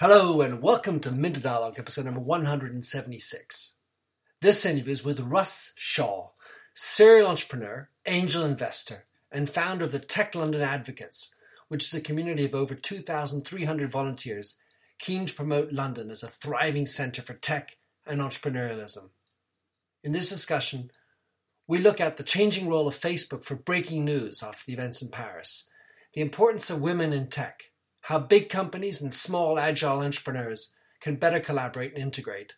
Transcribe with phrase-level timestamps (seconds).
[0.00, 3.78] Hello and welcome to Minter Dialogue, episode number 176.
[4.40, 6.30] This interview is with Russ Shaw,
[6.74, 11.36] serial entrepreneur, angel investor, and founder of the Tech London Advocates,
[11.68, 14.58] which is a community of over 2,300 volunteers
[14.98, 19.10] keen to promote London as a thriving centre for tech and entrepreneurialism.
[20.02, 20.90] In this discussion,
[21.68, 25.10] we look at the changing role of Facebook for breaking news after the events in
[25.12, 25.70] Paris,
[26.14, 27.70] the importance of women in tech,
[28.08, 32.54] how big companies and small agile entrepreneurs can better collaborate and integrate,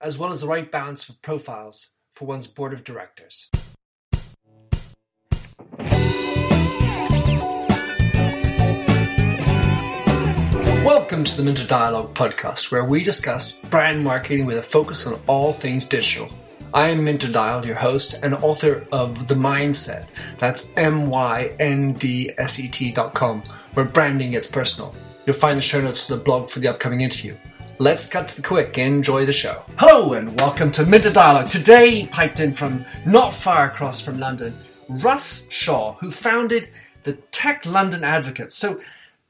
[0.00, 3.50] as well as the right balance of profiles for one's board of directors.
[10.82, 15.20] Welcome to the Minter Dialogue podcast, where we discuss brand marketing with a focus on
[15.26, 16.30] all things digital.
[16.72, 20.06] I am Minter Dial, your host and author of The Myndset.
[20.38, 23.42] That's M Y N D S E T dot com,
[23.74, 24.94] where branding gets personal.
[25.26, 27.36] You'll find the show notes to the blog for the upcoming interview.
[27.78, 28.76] Let's cut to the quick.
[28.78, 29.62] and Enjoy the show.
[29.78, 31.48] Hello and welcome to Minter Dialogue.
[31.48, 34.54] Today, piped in from not far across from London,
[34.88, 36.68] Russ Shaw, who founded
[37.04, 38.54] the Tech London Advocates.
[38.54, 38.80] So,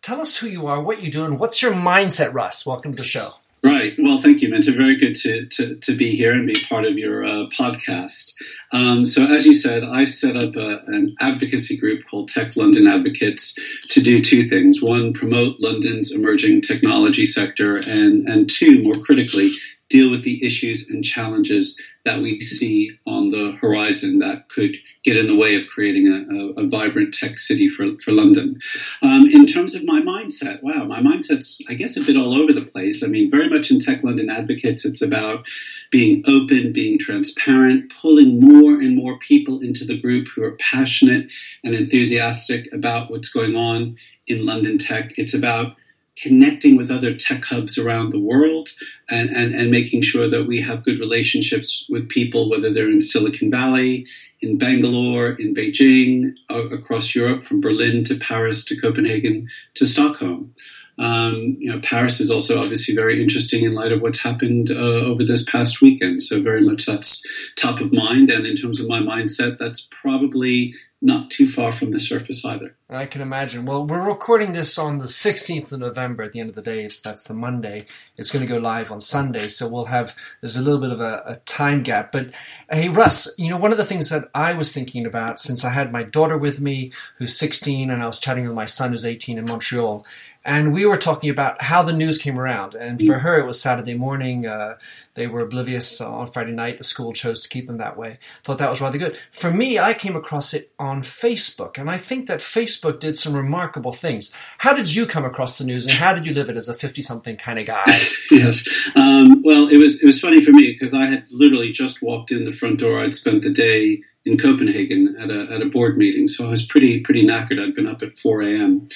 [0.02, 2.66] tell us who you are, what you do, and what's your mindset, Russ?
[2.66, 3.34] Welcome to the show.
[3.62, 3.92] Right.
[3.98, 4.72] Well, thank you, Minter.
[4.72, 8.32] Very good to, to, to be here and be part of your uh, podcast.
[8.72, 12.86] Um, so, as you said, I set up a, an advocacy group called Tech London
[12.86, 13.58] Advocates
[13.90, 14.80] to do two things.
[14.80, 19.50] One, promote London's emerging technology sector, and, and two, more critically,
[19.90, 24.70] deal with the issues and challenges that we see on the horizon that could
[25.04, 28.58] get in the way of creating a, a, a vibrant tech city for, for London.
[29.02, 32.52] Um, in terms of my mindset, wow, my mindset's, I guess, a bit all over
[32.52, 33.04] the place.
[33.04, 35.44] I mean, very much in Tech London Advocates, it's about
[35.90, 41.30] being open, being transparent, pulling more and more people into the group who are passionate
[41.64, 43.96] and enthusiastic about what's going on
[44.26, 45.12] in London tech.
[45.18, 45.74] It's about
[46.16, 48.68] connecting with other tech hubs around the world
[49.08, 53.00] and, and, and making sure that we have good relationships with people, whether they're in
[53.00, 54.06] Silicon Valley,
[54.40, 60.54] in Bangalore, in Beijing, across Europe, from Berlin to Paris to Copenhagen to Stockholm.
[60.98, 64.74] Um, you know, Paris is also obviously very interesting in light of what's happened uh,
[64.74, 66.20] over this past weekend.
[66.20, 68.28] So very much that's top of mind.
[68.28, 72.74] And in terms of my mindset, that's probably not too far from the surface either.
[72.90, 73.64] I can imagine.
[73.64, 76.24] Well, we're recording this on the 16th of November.
[76.24, 77.86] At the end of the day, it's that's the Monday.
[78.16, 81.00] It's going to go live on Sunday, so we'll have there's a little bit of
[81.00, 82.12] a, a time gap.
[82.12, 82.30] But
[82.70, 85.70] hey, Russ, you know one of the things that I was thinking about since I
[85.70, 89.06] had my daughter with me, who's 16, and I was chatting with my son, who's
[89.06, 90.04] 18, in Montreal,
[90.44, 92.74] and we were talking about how the news came around.
[92.74, 94.46] And for her, it was Saturday morning.
[94.46, 94.78] Uh,
[95.14, 96.78] they were oblivious on Friday night.
[96.78, 98.18] The school chose to keep them that way.
[98.42, 99.18] Thought that was rather good.
[99.30, 103.34] For me, I came across it on Facebook, and I think that Facebook did some
[103.34, 104.34] remarkable things.
[104.58, 106.74] How did you come across the news, and how did you live it as a
[106.74, 107.98] fifty-something kind of guy?
[108.30, 108.66] yes.
[108.94, 112.32] Um, well, it was it was funny for me because I had literally just walked
[112.32, 113.00] in the front door.
[113.00, 116.64] I'd spent the day in Copenhagen at a at a board meeting, so I was
[116.64, 117.62] pretty pretty knackered.
[117.62, 118.88] I'd been up at four a.m.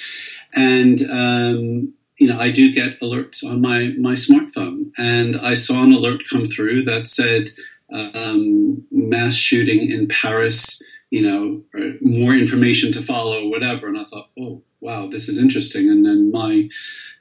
[0.55, 4.91] and um, you know, I do get alerts on my, my smartphone.
[4.97, 7.49] And I saw an alert come through that said
[7.91, 11.61] um, mass shooting in Paris, you know,
[12.01, 13.87] more information to follow, whatever.
[13.87, 15.89] And I thought, oh, wow, this is interesting.
[15.89, 16.69] And then my,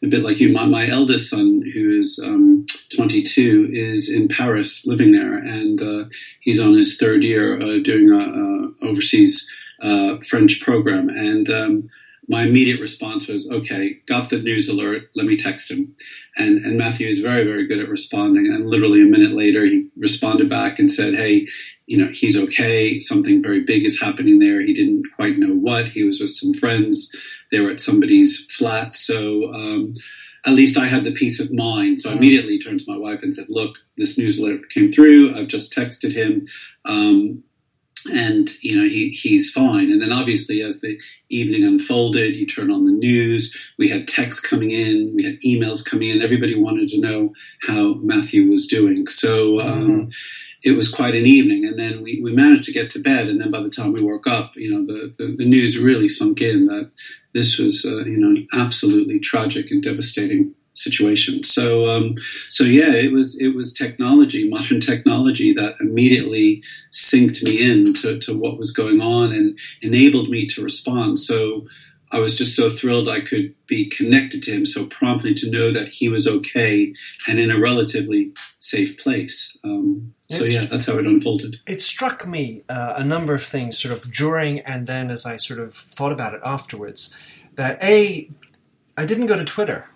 [0.02, 2.64] a bit like you, my, my eldest son, who is um,
[2.94, 5.36] 22, is in Paris living there.
[5.36, 6.04] And uh,
[6.40, 9.52] he's on his third year uh, doing a, overseas
[9.82, 11.08] uh, French program.
[11.08, 11.88] And um,
[12.28, 15.94] my immediate response was, okay, got the news alert, let me text him.
[16.36, 18.46] And, and Matthew is very, very good at responding.
[18.46, 21.46] And literally a minute later, he responded back and said, hey,
[21.86, 22.98] you know, he's okay.
[22.98, 24.60] Something very big is happening there.
[24.60, 25.86] He didn't quite know what.
[25.86, 27.14] He was with some friends.
[27.50, 28.94] They were at somebody's flat.
[28.94, 29.94] So, um,
[30.46, 32.00] at least I had the peace of mind.
[32.00, 35.34] So I immediately turned to my wife and said, look, this news alert came through.
[35.34, 36.46] I've just texted him.
[36.84, 37.42] Um,
[38.12, 39.90] and you know he he's fine.
[39.90, 40.98] And then obviously, as the
[41.28, 43.56] evening unfolded, you turn on the news.
[43.78, 46.22] We had texts coming in, we had emails coming in.
[46.22, 47.32] Everybody wanted to know
[47.62, 49.06] how Matthew was doing.
[49.06, 49.60] So.
[49.60, 50.08] Um, mm-hmm.
[50.66, 53.28] It was quite an evening, and then we, we managed to get to bed.
[53.28, 56.08] And then by the time we woke up, you know, the, the, the news really
[56.08, 56.90] sunk in that
[57.34, 61.44] this was, uh, you know, an absolutely tragic and devastating situation.
[61.44, 62.16] So um,
[62.50, 66.62] so yeah, it was it was technology, modern technology that immediately
[66.92, 71.18] synced me in to, to what was going on and enabled me to respond.
[71.18, 71.66] So
[72.10, 75.72] I was just so thrilled I could be connected to him so promptly to know
[75.72, 76.94] that he was okay
[77.26, 79.56] and in a relatively safe place.
[79.64, 81.60] Um, so yeah, that's how it unfolded.
[81.66, 85.36] It struck me uh, a number of things, sort of during and then as I
[85.36, 87.16] sort of thought about it afterwards.
[87.54, 88.28] That a,
[88.96, 89.86] I didn't go to Twitter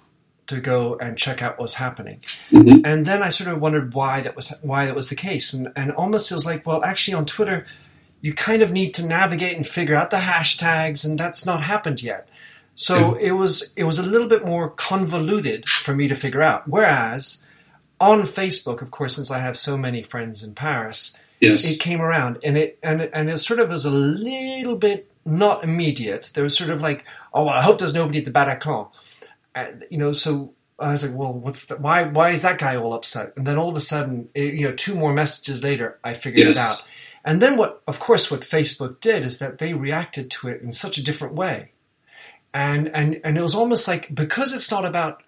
[0.49, 2.21] to go and check out what's happening.
[2.50, 2.83] Mhm.
[2.85, 5.53] And then I sort of wondered why that was why that was the case.
[5.53, 7.65] And and almost it was like, well, actually on Twitter,
[8.21, 12.03] you kind of need to navigate and figure out the hashtags, and that's not happened
[12.03, 12.29] yet.
[12.75, 16.69] So it was it was a little bit more convoluted for me to figure out.
[16.69, 17.44] Whereas
[18.01, 21.69] on Facebook, of course, since I have so many friends in Paris, Yes.
[21.71, 25.11] it came around and it and it, and it sort of was a little bit
[25.25, 26.31] not immediate.
[26.35, 27.05] There was sort of like,
[27.35, 28.89] oh, well, I hope there's nobody at the Bataclan,
[29.90, 30.12] you know.
[30.12, 33.32] So I was like, well, what's the, why why is that guy all upset?
[33.37, 36.49] And then all of a sudden, it, you know, two more messages later, I figured
[36.49, 36.88] it out.
[37.25, 40.72] And then what, of course, what Facebook did is that they reacted to it in
[40.72, 41.72] such a different way,
[42.55, 45.22] and and and it was almost like because it's not about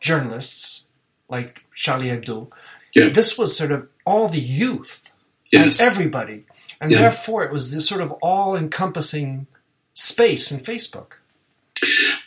[0.00, 0.86] journalists
[1.28, 2.50] like Charlie Hebdo,
[2.94, 3.10] Yeah.
[3.10, 5.12] this was sort of all the youth
[5.52, 5.80] yes.
[5.80, 6.44] and everybody.
[6.80, 7.00] And Yeah.
[7.00, 9.46] therefore, it was this sort of all encompassing
[9.94, 11.17] space in Facebook.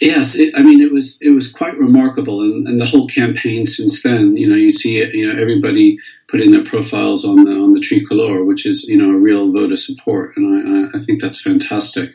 [0.02, 3.68] Yes, it, I mean it was it was quite remarkable, and, and the whole campaign
[3.68, 4.36] since then.
[4.36, 8.44] You know, you see you know everybody putting their profiles on the on the tricolor,
[8.44, 12.14] which is you know a real vote of support, and I, I, think that's fantastic.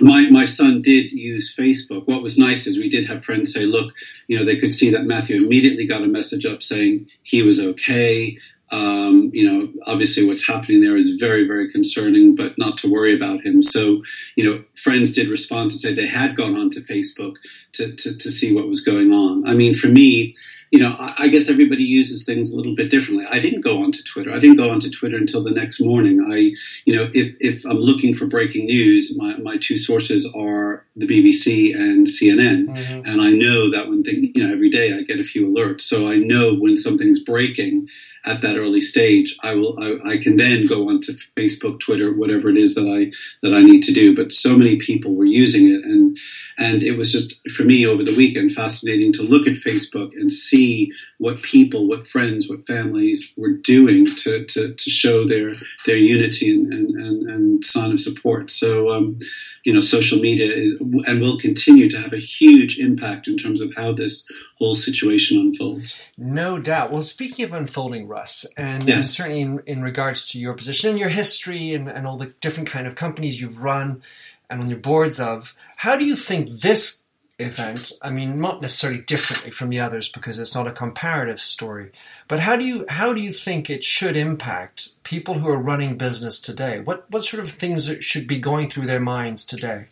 [0.00, 2.06] My my son did use Facebook.
[2.06, 3.94] What was nice is we did have friends say, look,
[4.26, 7.58] you know, they could see that Matthew immediately got a message up saying he was
[7.58, 8.36] okay.
[8.72, 13.14] Um, you know, obviously what's happening there is very, very concerning, but not to worry
[13.14, 13.62] about him.
[13.62, 14.02] So,
[14.34, 17.34] you know, friends did respond to say they had gone onto Facebook
[17.74, 19.46] to, to, to see what was going on.
[19.46, 20.34] I mean, for me,
[20.70, 23.26] you know, I, I guess everybody uses things a little bit differently.
[23.30, 24.32] I didn't go onto Twitter.
[24.32, 26.26] I didn't go onto Twitter until the next morning.
[26.30, 26.54] I,
[26.84, 31.06] you know, if, if I'm looking for breaking news, my, my two sources are the
[31.06, 32.66] BBC and CNN.
[32.66, 33.08] Mm-hmm.
[33.08, 35.82] And I know that when thing, you know, every day I get a few alerts.
[35.82, 37.88] So I know when something's breaking
[38.24, 42.48] at that early stage, I will, I, I can then go onto Facebook, Twitter, whatever
[42.48, 43.12] it is that I,
[43.46, 44.16] that I need to do.
[44.16, 46.18] But so many people were using it and,
[46.58, 50.32] and it was just for me over the weekend fascinating to look at Facebook and
[50.32, 55.52] see what people, what friends, what families were doing to, to, to show their,
[55.84, 58.50] their unity and, and, and, sign of support.
[58.50, 59.18] So, um,
[59.64, 63.60] you know, social media is and will continue to have a huge impact in terms
[63.60, 66.12] of how this whole situation unfolds.
[66.16, 66.92] No doubt.
[66.92, 69.16] Well, speaking of unfolding, Russ, and, and Yes.
[69.16, 72.68] certainly in, in regards to your position and your history and, and all the different
[72.68, 74.02] kind of companies you've run
[74.48, 77.04] and on your boards of, how do you think this
[77.38, 81.92] event, I mean, not necessarily differently from the others because it's not a comparative story,
[82.28, 85.98] but how do you how do you think it should impact people who are running
[85.98, 86.80] business today?
[86.80, 89.88] What what sort of things should be going through their minds today?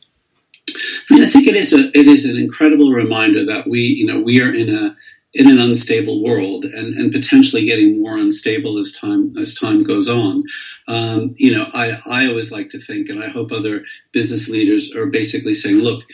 [1.11, 4.07] I, mean, I think it is a it is an incredible reminder that we you
[4.07, 4.97] know we are in a
[5.35, 10.09] in an unstable world and, and potentially getting more unstable as time as time goes
[10.09, 10.45] on.
[10.87, 14.95] Um, you know, I, I always like to think, and I hope other business leaders
[14.95, 16.05] are basically saying, look,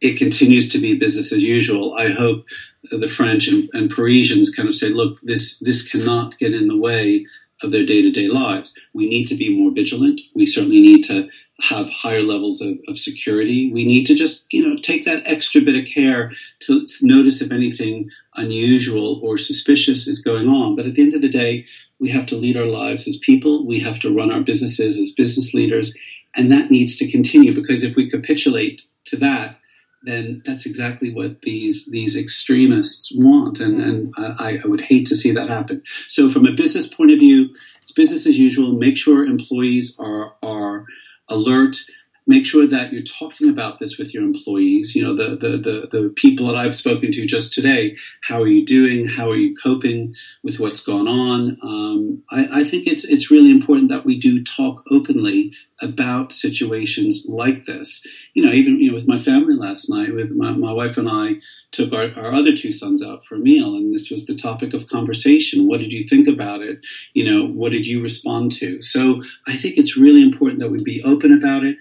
[0.00, 1.94] it continues to be business as usual.
[1.96, 2.44] I hope
[2.90, 6.76] the French and, and Parisians kind of say, look, this this cannot get in the
[6.76, 7.24] way
[7.62, 8.78] of their day to day lives.
[8.94, 10.20] We need to be more vigilant.
[10.34, 11.28] We certainly need to
[11.62, 13.72] have higher levels of, of security.
[13.72, 17.50] We need to just, you know, take that extra bit of care to notice if
[17.50, 20.76] anything unusual or suspicious is going on.
[20.76, 21.64] But at the end of the day,
[21.98, 23.66] we have to lead our lives as people.
[23.66, 25.96] We have to run our businesses as business leaders.
[26.36, 29.58] And that needs to continue because if we capitulate to that,
[30.06, 35.16] then that's exactly what these these extremists want, and and I, I would hate to
[35.16, 35.82] see that happen.
[36.08, 38.72] So, from a business point of view, it's business as usual.
[38.72, 40.86] Make sure employees are are
[41.28, 41.78] alert.
[42.26, 44.94] Make sure that you're talking about this with your employees.
[44.94, 47.96] You know, the, the, the, the, people that I've spoken to just today.
[48.22, 49.06] How are you doing?
[49.06, 51.58] How are you coping with what's gone on?
[51.62, 57.26] Um, I, I think it's it's really important that we do talk openly about situations
[57.28, 58.06] like this.
[58.34, 61.08] You know, even you know, with my family last night, with my, my wife and
[61.08, 61.36] I
[61.72, 64.74] took our, our other two sons out for a meal, and this was the topic
[64.74, 65.68] of conversation.
[65.68, 66.78] What did you think about it?
[67.12, 68.82] You know, what did you respond to?
[68.82, 71.76] So I think it's really important that we be open about it.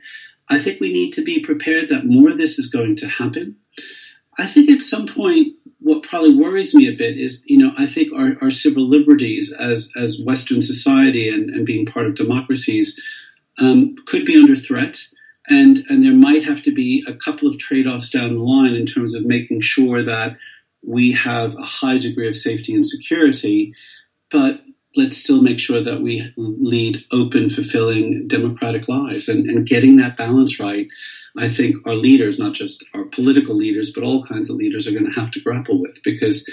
[0.49, 3.57] I think we need to be prepared that more of this is going to happen.
[4.37, 7.85] I think at some point, what probably worries me a bit is, you know, I
[7.85, 13.01] think our, our civil liberties as, as Western society and, and being part of democracies
[13.59, 14.99] um, could be under threat.
[15.47, 18.73] And, and there might have to be a couple of trade offs down the line
[18.73, 20.37] in terms of making sure that
[20.83, 23.73] we have a high degree of safety and security,
[24.31, 24.61] but
[24.95, 29.29] let's still make sure that we lead open, fulfilling, democratic lives.
[29.29, 30.87] And, and getting that balance right,
[31.37, 34.91] I think our leaders, not just our political leaders, but all kinds of leaders, are
[34.91, 36.49] going to have to grapple with because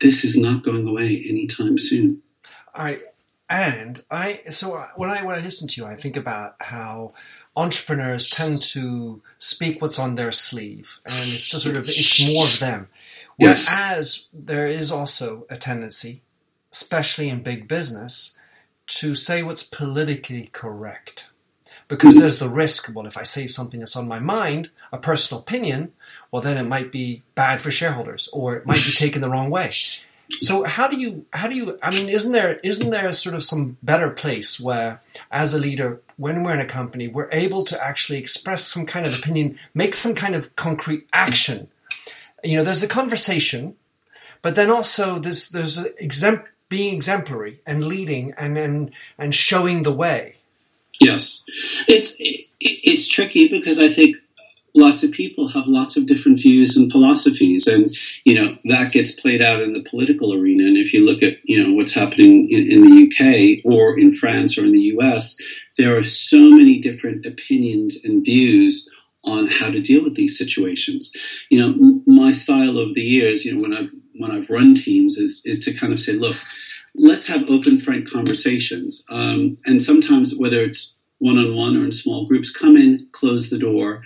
[0.00, 2.22] this is not going away anytime soon.
[2.74, 3.00] All right.
[3.48, 7.10] And I, so when I when I listen to you, I think about how
[7.54, 12.46] entrepreneurs tend to speak what's on their sleeve, and it's just sort of it's more
[12.46, 12.88] of them.
[13.38, 13.68] Yes.
[13.68, 16.22] Whereas there is also a tendency,
[16.72, 18.38] especially in big business,
[18.86, 21.30] to say what's politically correct.
[21.88, 25.42] Because there's the risk, well, if I say something that's on my mind, a personal
[25.42, 25.92] opinion,
[26.30, 29.50] well, then it might be bad for shareholders or it might be taken the wrong
[29.50, 29.70] way.
[30.38, 33.44] So how do you how do you I mean isn't there isn't there sort of
[33.44, 37.84] some better place where as a leader when we're in a company we're able to
[37.84, 41.68] actually express some kind of opinion make some kind of concrete action
[42.42, 43.76] you know there's the conversation
[44.42, 49.92] but then also there's there's exempt, being exemplary and leading and and and showing the
[49.92, 50.36] way.
[50.98, 51.44] Yes.
[51.86, 54.16] It's it, it's tricky because I think
[54.74, 59.12] lots of people have lots of different views and philosophies and you know that gets
[59.12, 60.64] played out in the political arena.
[60.64, 64.10] And if you look at you know what's happening in, in, the UK or in
[64.10, 65.36] France or in the US
[65.76, 68.88] there are so many different opinions and views
[69.24, 71.12] on how to deal with these situations.
[71.50, 73.88] You know my style over the years you know when I
[74.22, 76.36] when I've run teams is is to kind of say look
[76.94, 81.92] let's have open frank conversations um, and sometimes whether it's one on one or in
[81.92, 84.02] small groups come in close the door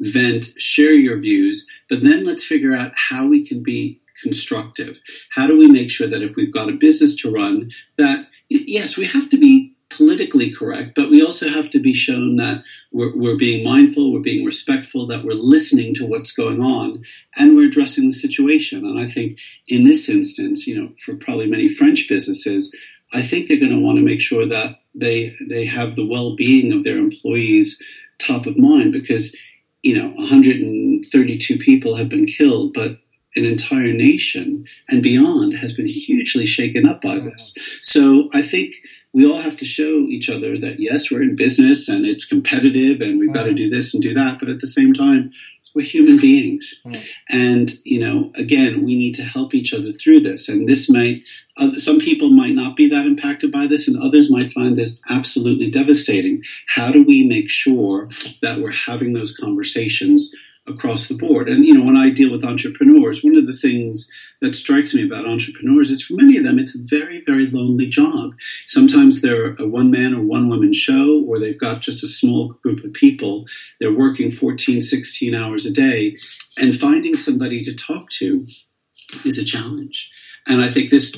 [0.00, 4.98] vent, share your views, but then let's figure out how we can be constructive.
[5.34, 8.96] How do we make sure that if we've got a business to run, that yes,
[8.96, 13.16] we have to be politically correct, but we also have to be shown that we're,
[13.16, 17.02] we're, being mindful, we're being respectful, that we're listening to what's going on,
[17.36, 18.84] and we're addressing the situation.
[18.84, 22.74] And I think in this instance, you know, for probably many French businesses,
[23.12, 26.72] I think they're going to want to make sure that they they have the well-being
[26.72, 27.82] of their employees
[28.18, 29.34] top of mind because
[29.82, 32.98] you know, 132 people have been killed, but
[33.36, 37.56] an entire nation and beyond has been hugely shaken up by this.
[37.82, 38.74] So I think
[39.12, 43.00] we all have to show each other that yes, we're in business and it's competitive
[43.00, 45.32] and we've got to do this and do that, but at the same time,
[45.74, 46.82] we're human beings.
[46.84, 47.08] Mm.
[47.28, 50.48] And, you know, again, we need to help each other through this.
[50.48, 51.22] And this might,
[51.56, 55.00] uh, some people might not be that impacted by this, and others might find this
[55.10, 56.42] absolutely devastating.
[56.66, 58.08] How do we make sure
[58.42, 60.34] that we're having those conversations
[60.66, 61.48] across the board?
[61.48, 65.04] And, you know, when I deal with entrepreneurs, one of the things that strikes me
[65.04, 68.32] about entrepreneurs is for many of them, it's a very, very lonely job.
[68.66, 72.54] Sometimes they're a one man or one woman show, or they've got just a small
[72.62, 73.46] group of people.
[73.80, 76.16] They're working 14, 16 hours a day,
[76.56, 78.46] and finding somebody to talk to
[79.24, 80.10] is a challenge.
[80.46, 81.12] And I think this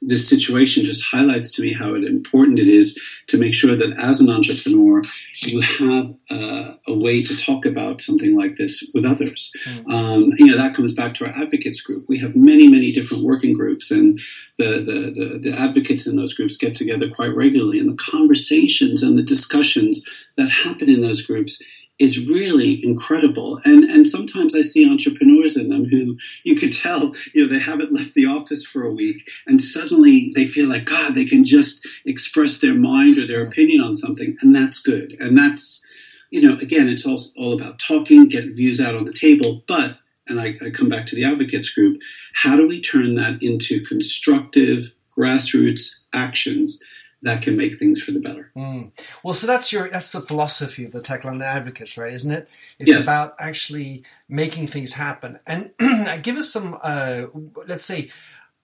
[0.00, 4.20] this situation just highlights to me how important it is to make sure that as
[4.20, 5.02] an entrepreneur
[5.36, 9.52] you have uh, a way to talk about something like this with others.
[9.66, 9.92] Mm.
[9.92, 12.04] Um, you know that comes back to our advocates group.
[12.08, 14.20] We have many many different working groups, and
[14.58, 19.02] the, the the, the advocates in those groups get together quite regularly, and the conversations
[19.02, 20.04] and the discussions
[20.36, 21.62] that happen in those groups
[21.98, 23.60] is really incredible.
[23.64, 27.62] And and sometimes I see entrepreneurs in them who you could tell, you know, they
[27.62, 31.44] haven't left the office for a week and suddenly they feel like God, they can
[31.44, 35.16] just express their mind or their opinion on something, and that's good.
[35.20, 35.84] And that's
[36.30, 39.98] you know, again, it's all, all about talking, get views out on the table, but
[40.28, 42.02] and I, I come back to the advocates group,
[42.34, 46.82] how do we turn that into constructive grassroots actions
[47.22, 48.50] that can make things for the better.
[48.56, 48.92] Mm.
[49.22, 52.12] Well, so that's your that's the philosophy of the Tech London Advocates, right?
[52.12, 52.48] Isn't it?
[52.78, 53.02] It's yes.
[53.02, 55.40] about actually making things happen.
[55.46, 55.70] And
[56.22, 57.24] give us some, uh,
[57.66, 58.10] let's say,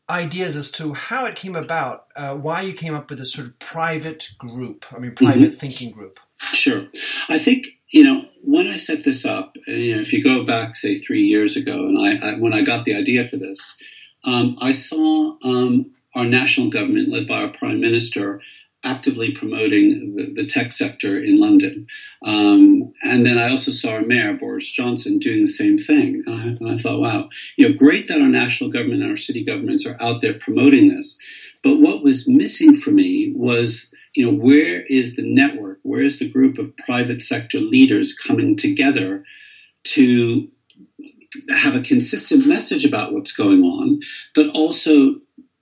[0.09, 3.49] ideas as to how it came about, uh, why you came up with this sort
[3.49, 4.85] of private group.
[4.95, 5.55] I mean, private mm-hmm.
[5.55, 6.21] thinking group.
[6.39, 6.87] Sure.
[7.29, 9.57] I think you know when I set this up.
[9.67, 12.63] You know, if you go back, say, three years ago, and I, I when I
[12.63, 13.81] got the idea for this,
[14.25, 18.41] um, I saw um, our national government, led by our prime minister,
[18.85, 21.87] actively promoting the, the tech sector in London.
[22.25, 26.23] Um, and then I also saw our mayor, Boris Johnson, doing the same thing.
[26.27, 29.17] And I, and I, thought, wow, you know, great that our national government and our
[29.17, 31.19] city governments are out there promoting this.
[31.63, 35.79] But what was missing for me was, you know, where is the network?
[35.83, 39.25] Where is the group of private sector leaders coming together
[39.85, 40.49] to
[41.49, 44.01] have a consistent message about what's going on,
[44.35, 45.17] but also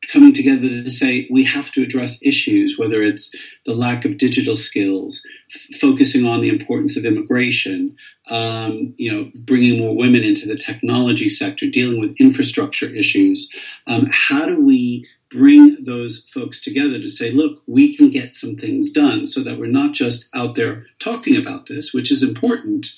[0.09, 4.57] coming together to say we have to address issues, whether it's the lack of digital
[4.57, 7.97] skills, f- focusing on the importance of immigration,
[8.29, 13.51] um, you know, bringing more women into the technology sector, dealing with infrastructure issues.
[13.87, 18.57] Um, how do we bring those folks together to say, look, we can get some
[18.57, 22.89] things done so that we're not just out there talking about this, which is important,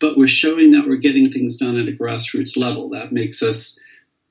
[0.00, 2.88] but we're showing that we're getting things done at a grassroots level.
[2.88, 3.78] That makes us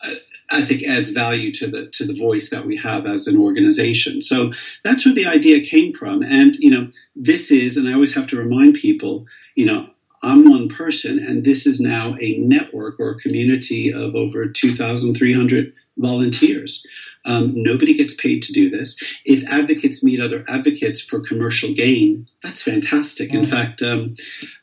[0.02, 0.16] uh,
[0.54, 4.22] I think adds value to the to the voice that we have as an organization.
[4.22, 4.52] So
[4.84, 6.24] that's where the idea came from.
[6.24, 9.90] And you know, this is, and I always have to remind people, you know,
[10.24, 15.74] I'm one person, and this is now a network or a community of over 2,300
[15.98, 16.86] volunteers.
[17.26, 18.98] Um, nobody gets paid to do this.
[19.26, 23.30] If advocates meet other advocates for commercial gain, that's fantastic.
[23.30, 23.44] Mm-hmm.
[23.44, 24.16] In fact, um,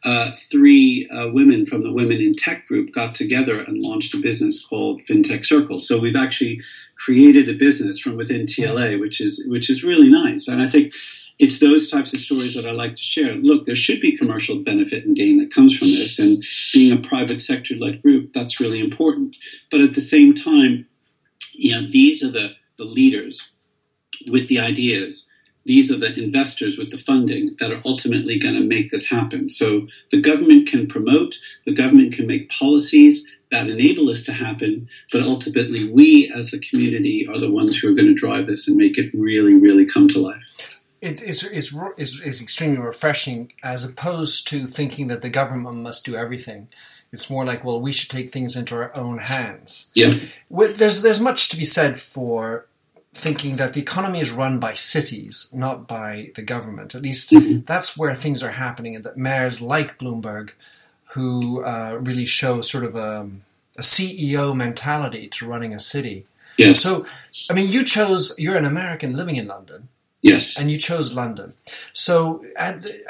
[0.05, 4.19] uh, three uh, women from the Women in Tech group got together and launched a
[4.19, 5.79] business called FinTech Circle.
[5.79, 6.61] So we've actually
[6.97, 10.47] created a business from within TLA, which is which is really nice.
[10.47, 10.93] And I think
[11.39, 13.33] it's those types of stories that I like to share.
[13.37, 16.45] Look, there should be commercial benefit and gain that comes from this, and
[16.75, 19.37] being a private sector led group, that's really important.
[19.71, 20.87] But at the same time,
[21.61, 23.51] you know, these are the, the leaders
[24.29, 25.31] with the ideas.
[25.67, 29.51] These are the investors with the funding that are ultimately going to make this happen.
[29.51, 31.37] So the government can promote,
[31.67, 36.61] the government can make policies that enable this to happen, but ultimately we as a
[36.61, 39.85] community are the ones who are going to drive this and make it really, really
[39.85, 40.43] come to life.
[41.03, 46.05] It, it's, it's, it's, it's extremely refreshing as opposed to thinking that the government must
[46.05, 46.69] do everything.
[47.13, 49.91] It's more like, well, we should take things into our own hands.
[49.95, 50.19] Yeah.
[50.51, 52.67] There's there's much to be said for
[53.13, 56.95] thinking that the economy is run by cities, not by the government.
[56.95, 57.65] At least mm-hmm.
[57.65, 60.51] that's where things are happening, and that mayors like Bloomberg,
[61.13, 63.29] who uh, really show sort of a,
[63.77, 66.27] a CEO mentality to running a city.
[66.57, 66.81] Yes.
[66.81, 67.07] So,
[67.49, 68.39] I mean, you chose.
[68.39, 69.89] You're an American living in London.
[70.23, 70.59] Yes.
[70.59, 71.55] And you chose London.
[71.93, 72.45] So,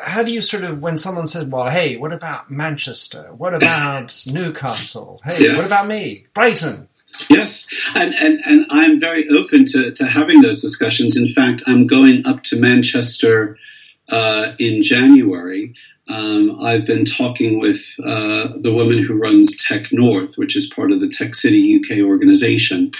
[0.00, 3.32] how do you sort of, when someone says, well, hey, what about Manchester?
[3.36, 5.20] What about Newcastle?
[5.24, 5.56] Hey, yeah.
[5.56, 6.26] what about me?
[6.34, 6.88] Brighton?
[7.28, 11.16] Yes, and, and, and I'm very open to, to having those discussions.
[11.16, 13.58] In fact, I'm going up to Manchester
[14.08, 15.74] uh, in January.
[16.08, 20.92] Um, I've been talking with uh, the woman who runs Tech North, which is part
[20.92, 22.92] of the Tech City UK organization.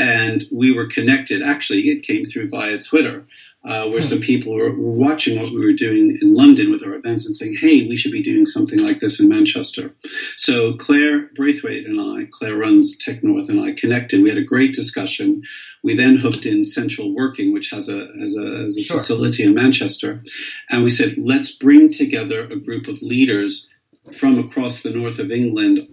[0.00, 1.42] And we were connected.
[1.42, 3.26] Actually, it came through via Twitter
[3.68, 6.94] uh, where some people were, were, watching what we were doing in London with our
[6.94, 9.94] events and saying, hey, we should be doing something like this in Manchester.
[10.38, 14.22] So Claire Braithwaite and I, Claire runs Tech North, and I connected.
[14.22, 15.42] We had a great discussion.
[15.82, 18.96] We then hooked in Central Working, which has a, has a, has a sure.
[18.96, 20.22] facility in Manchester.
[20.70, 23.68] And we said, let's bring together a group of leaders
[24.14, 25.86] from across the north of England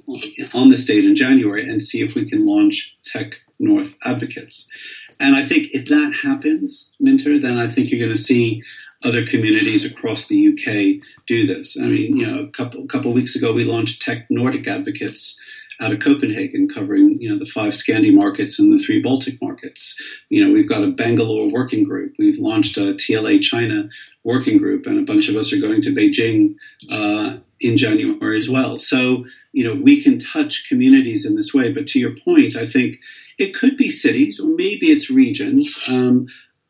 [0.54, 4.72] on the state in January and see if we can launch Tech North Advocates.
[5.20, 8.62] And I think if that happens, Minter, then I think you're going to see
[9.04, 11.80] other communities across the UK do this.
[11.80, 15.40] I mean, you know, a couple couple weeks ago we launched Tech Nordic Advocates
[15.82, 20.02] out of Copenhagen, covering you know the five Scandi markets and the three Baltic markets.
[20.30, 22.14] You know, we've got a Bangalore working group.
[22.18, 23.90] We've launched a TLA China
[24.24, 26.56] working group, and a bunch of us are going to Beijing
[26.90, 28.78] uh, in January as well.
[28.78, 31.72] So you know, we can touch communities in this way.
[31.72, 32.98] But to your point, I think
[33.38, 35.80] it could be cities or maybe it's regions.
[35.88, 36.28] Um,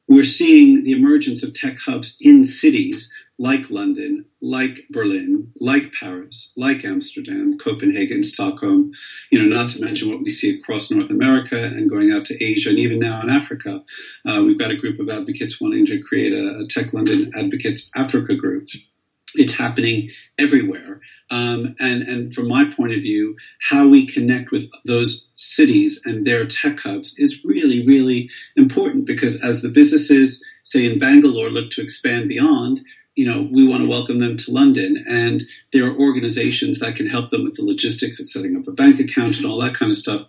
[0.07, 6.53] we're seeing the emergence of tech hubs in cities like London, like Berlin, like Paris,
[6.55, 8.91] like Amsterdam, Copenhagen, Stockholm,
[9.31, 12.41] you know, not to mention what we see across North America and going out to
[12.41, 13.83] Asia and even now in Africa.
[14.27, 17.89] Uh, we've got a group of advocates wanting to create a, a Tech London Advocates
[17.95, 18.67] Africa group
[19.37, 21.01] it's happening everywhere.
[21.31, 23.35] Um, and, and from my point of view,
[23.69, 29.41] how we connect with those cities and their tech hubs is really, really important because
[29.43, 32.81] as the businesses, say in Bangalore, look to expand beyond,
[33.15, 35.03] you know, we want to welcome them to London.
[35.09, 38.71] And there are organizations that can help them with the logistics of setting up a
[38.71, 40.27] bank account and all that kind of stuff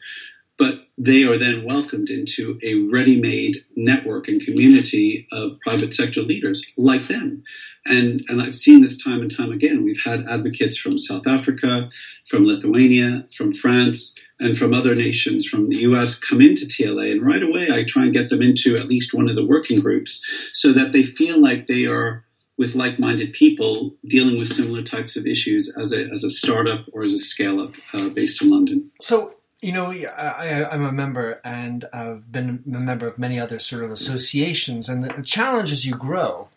[0.59, 6.23] but they are then welcomed into a ready made network and community of private sector
[6.23, 7.45] leaders like them.
[7.85, 9.85] And, and I've seen this time and time again.
[9.85, 11.91] We've had advocates from South Africa,
[12.29, 17.13] from Lithuania, from France, and from other nations from the US come into TLA.
[17.13, 19.81] And right away, I try and get them into at least one of the working
[19.81, 22.25] groups so that they feel like they are
[22.59, 27.03] with like-minded people dealing with similar types of issues as a, as a startup or
[27.03, 28.91] as a scale-up uh, based in London.
[29.01, 33.59] So you know, I, am a member and I've been a member of many other
[33.59, 36.49] sort of associations, and the challenge as you grow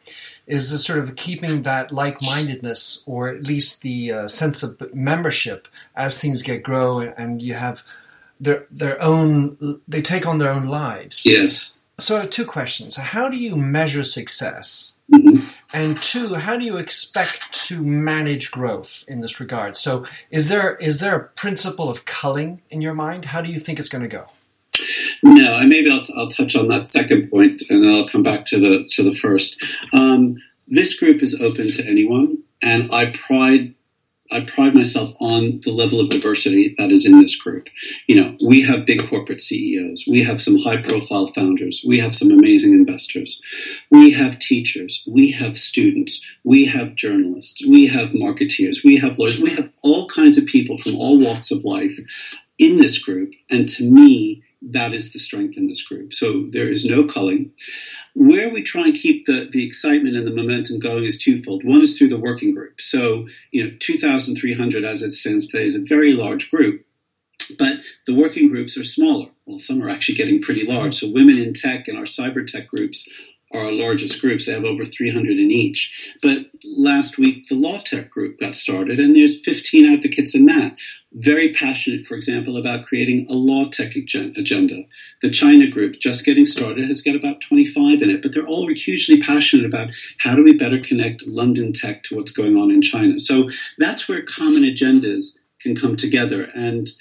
[0.45, 5.67] is the sort of keeping that like-mindedness or at least the uh, sense of membership
[5.95, 7.83] as things get grow and you have
[8.39, 11.25] their their own they take on their own lives.
[11.25, 11.73] Yes.
[11.97, 14.97] So two questions: How do you measure success?
[15.11, 15.47] Mm-hmm.
[15.71, 19.75] And two, how do you expect to manage growth in this regard?
[19.75, 23.25] So, is there is there a principle of culling in your mind?
[23.25, 24.25] How do you think it's going to go?
[25.21, 28.45] No, and maybe I'll, I'll touch on that second point, and then I'll come back
[28.47, 29.63] to the to the first.
[29.93, 33.75] Um, this group is open to anyone, and I pride
[34.31, 37.67] I pride myself on the level of diversity that is in this group.
[38.07, 42.13] You know, we have big corporate CEOs, we have some high profile founders, we have
[42.13, 43.41] some amazing investors,
[43.89, 49.41] we have teachers, we have students, we have journalists, we have marketeers, we have lawyers,
[49.41, 51.97] we have all kinds of people from all walks of life
[52.57, 53.33] in this group.
[53.49, 56.13] And to me, that is the strength in this group.
[56.13, 57.51] So there is no culling.
[58.15, 61.63] Where we try and keep the, the excitement and the momentum going is twofold.
[61.63, 62.81] One is through the working group.
[62.81, 66.85] So, you know, 2,300 as it stands today is a very large group,
[67.57, 69.29] but the working groups are smaller.
[69.45, 70.95] Well, some are actually getting pretty large.
[70.95, 73.07] So, women in tech and our cyber tech groups
[73.53, 74.45] our largest groups.
[74.45, 76.15] They have over 300 in each.
[76.21, 80.75] But last week, the Law Tech group got started, and there's 15 advocates in that.
[81.11, 84.83] Very passionate, for example, about creating a law tech agenda.
[85.23, 88.71] The China group, just getting started, has got about 25 in it, but they're all
[88.75, 92.83] hugely passionate about how do we better connect London tech to what's going on in
[92.83, 93.17] China.
[93.17, 96.43] So that's where common agendas can come together.
[96.53, 96.91] And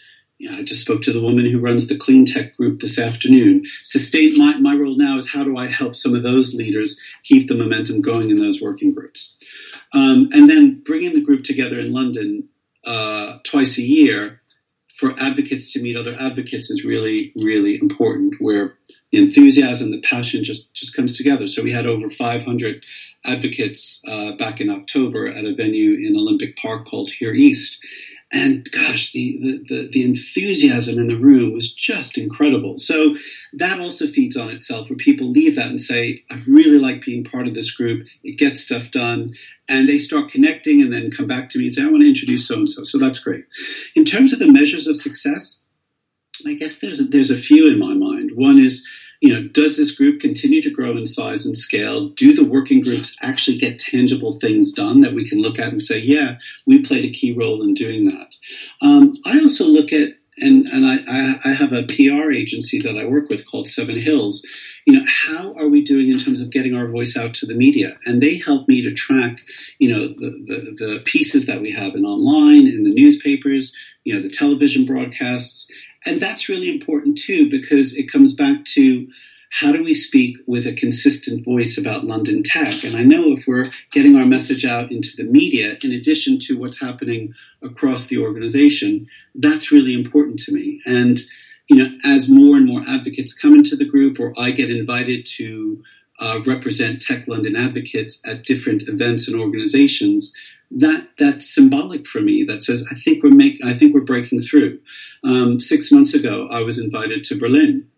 [0.51, 3.65] I just spoke to the woman who runs the clean tech group this afternoon.
[3.83, 7.49] Sustain my, my role now is how do I help some of those leaders keep
[7.49, 9.37] the momentum going in those working groups?
[9.93, 12.49] Um, and then bringing the group together in London
[12.85, 14.41] uh, twice a year
[14.99, 18.35] for advocates to meet other advocates is really, really important.
[18.41, 18.75] Where
[19.13, 21.47] the enthusiasm, the passion just just comes together.
[21.47, 22.85] So we had over 500
[23.25, 27.85] advocates uh, back in October at a venue in Olympic Park called Here East,
[28.31, 32.79] and gosh, the, the, the, the, enthusiasm in the room was just incredible.
[32.79, 33.17] So
[33.55, 37.25] that also feeds on itself, where people leave that and say, I really like being
[37.25, 38.07] part of this group.
[38.23, 39.35] It gets stuff done.
[39.67, 42.09] And they start connecting and then come back to me and say, I want to
[42.09, 42.85] introduce so and so.
[42.85, 43.47] So that's great.
[43.95, 45.63] In terms of the measures of success,
[46.47, 48.33] I guess there's there's a few in my mind.
[48.35, 48.87] One is
[49.21, 52.09] you know, does this group continue to grow in size and scale?
[52.11, 55.83] Do the working groups actually get tangible things done that we can look at and
[55.83, 58.35] say, yeah, we played a key role in doing that?
[58.81, 63.07] Um, I also look at, and, and I, I have a PR agency that I
[63.07, 64.47] work with called Seven Hills.
[64.87, 67.57] You know, how are we doing in terms of getting our voice out to the
[67.57, 67.99] media?
[68.07, 69.41] And they help me to track,
[69.81, 74.15] you know, the, the, the pieces that we have in online, in the newspapers, you
[74.15, 75.69] know, the television broadcasts,
[76.07, 79.09] and that's really important too, because it comes back to
[79.51, 82.85] how do we speak with a consistent voice about London tech?
[82.85, 86.59] And I know if we're getting our message out into the media, in addition to
[86.59, 87.33] what's happening
[87.63, 90.83] across the organization, that's really important to me.
[90.85, 91.19] And,
[91.69, 95.25] you know, as more and more advocates come into the group, or I get invited
[95.37, 95.83] to
[96.21, 100.35] uh, represent Tech London advocates at different events and organizations,
[100.71, 102.45] that that's symbolic for me.
[102.45, 104.81] That says I think we're make I think we're breaking through.
[105.25, 107.89] Um, six months ago, I was invited to Berlin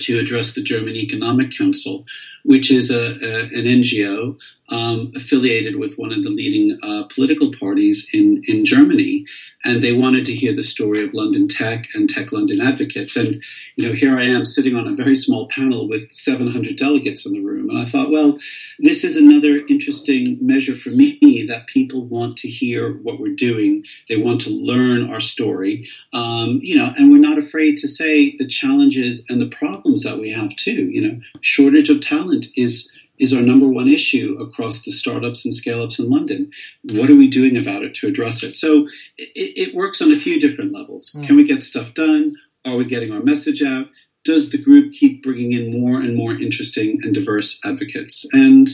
[0.00, 2.04] to address the German Economic Council,
[2.48, 4.38] which is a, a an NGO
[4.70, 9.24] um, affiliated with one of the leading uh, political parties in, in Germany,
[9.64, 13.16] and they wanted to hear the story of London Tech and Tech London advocates.
[13.16, 13.42] And
[13.76, 17.32] you know, here I am sitting on a very small panel with 700 delegates in
[17.32, 18.38] the room, and I thought, well,
[18.78, 23.84] this is another interesting measure for me that people want to hear what we're doing.
[24.08, 28.36] They want to learn our story, um, you know, and we're not afraid to say
[28.36, 30.88] the challenges and the problems that we have too.
[30.90, 35.52] You know, shortage of talent is is our number one issue across the startups and
[35.52, 36.50] scale ups in London.
[36.84, 38.54] What are we doing about it to address it?
[38.54, 41.12] So it, it works on a few different levels.
[41.16, 41.26] Mm.
[41.26, 42.36] Can we get stuff done?
[42.64, 43.88] Are we getting our message out?
[44.24, 48.24] Does the group keep bringing in more and more interesting and diverse advocates?
[48.32, 48.68] And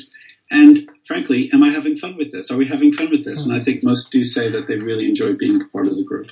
[0.55, 2.51] and frankly, am I having fun with this?
[2.51, 3.45] Are we having fun with this?
[3.45, 6.31] And I think most do say that they really enjoy being part of the group.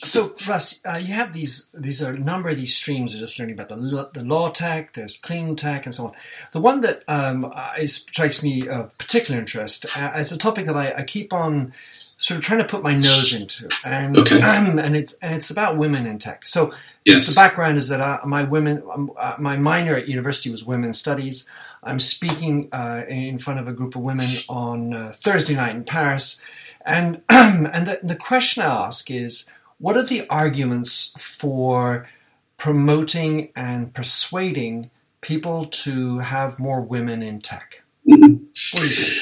[0.00, 3.12] So, Russ, uh, you have these these are a number of these streams.
[3.12, 4.92] We're just learning about the the law tech.
[4.92, 6.12] There's clean tech, and so on.
[6.52, 10.76] The one that um, is, strikes me of particular interest uh, is a topic that
[10.76, 11.72] I, I, keep on
[12.16, 14.40] sort of trying to put my nose into, and okay.
[14.40, 16.46] um, and it's and it's about women in tech.
[16.46, 16.72] So,
[17.04, 17.28] yes.
[17.28, 20.98] the background is that uh, my women, um, uh, my minor at university was women's
[20.98, 21.50] studies.
[21.88, 25.84] I'm speaking uh, in front of a group of women on uh, Thursday night in
[25.84, 26.44] Paris,
[26.84, 32.08] and and the, the question I ask is what are the arguments for
[32.56, 37.82] promoting and persuading people to have more women in tech?
[38.06, 38.34] Mm-hmm.
[38.72, 39.12] What do you think?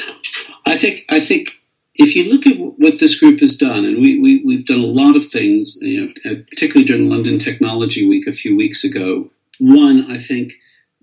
[0.66, 1.60] I think I think
[1.94, 4.86] if you look at what this group has done, and we, we, we've done a
[4.86, 9.30] lot of things, you know, particularly during London Technology Week a few weeks ago.
[9.58, 10.52] One, I think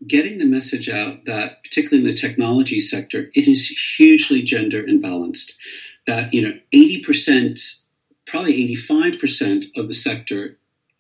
[0.08, 5.54] getting the message out that, particularly in the technology sector, it is hugely gender imbalanced.
[6.06, 7.84] That, you know, 80%
[8.26, 10.58] probably 85% of the sector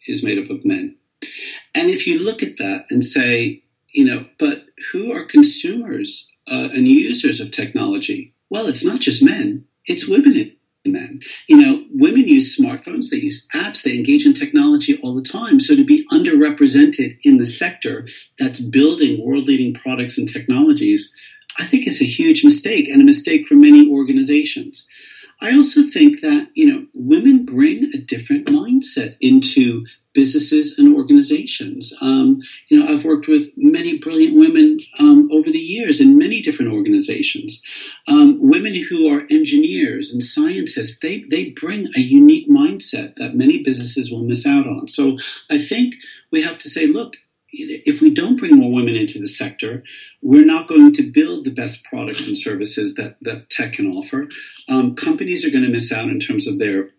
[0.08, 0.96] is made up of men.
[1.74, 6.70] And if you look at that and say, you know, but who are consumers uh,
[6.74, 8.34] and users of technology?
[8.50, 10.56] Well, it's not just men, it's women.
[10.86, 11.22] Men.
[11.48, 15.60] You know, women use smartphones, they use apps, they engage in technology all the time.
[15.60, 18.08] So to be underrepresented in the sector
[18.39, 21.13] that's building world leading products and technologies,
[21.58, 24.88] I think is a huge mistake and a mistake for many organizations.
[25.44, 31.94] I also think that, you know, women bring a different mindset into businesses and organizations.
[32.00, 36.42] Um, you know, I've worked with many brilliant women um, over the years in many
[36.42, 37.62] different organizations.
[38.08, 43.62] Um, women who are engineers and scientists, they, they bring a unique mindset that many
[43.62, 44.88] businesses will miss out on.
[44.88, 45.18] So
[45.50, 45.96] I think
[46.32, 47.18] we have to say, look,
[47.54, 49.84] if we don't bring more women into the sector,
[50.22, 54.28] we're not going to build the best products and services that, that tech can offer.
[54.68, 56.89] Um, companies are going to miss out in terms of their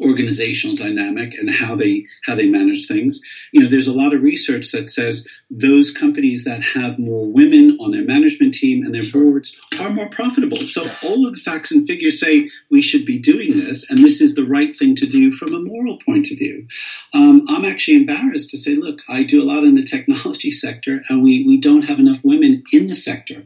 [0.00, 3.20] organizational dynamic and how they how they manage things.
[3.52, 7.76] You know, there's a lot of research that says those companies that have more women
[7.80, 10.66] on their management team and their boards are more profitable.
[10.66, 14.20] So all of the facts and figures say we should be doing this, and this
[14.20, 16.66] is the right thing to do from a moral point of view.
[17.12, 21.02] Um, I'm actually embarrassed to say, look, I do a lot in the technology sector,
[21.08, 23.44] and we we don't have enough women in the sector.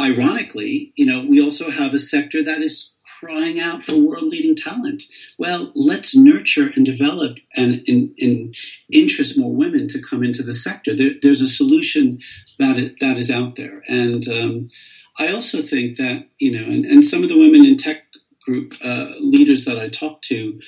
[0.00, 2.91] Ironically, you know, we also have a sector that is
[3.22, 5.04] crying out for world leading talent.
[5.38, 8.54] Well, let's nurture and develop and, and, and,
[8.92, 10.96] interest more women to come into the sector.
[10.96, 12.18] There, there's a solution
[12.58, 14.70] that it, that is out there, and um,
[15.18, 18.02] I also think that you know, and, and, some of the women in tech
[18.44, 20.60] group uh, leaders that I talk to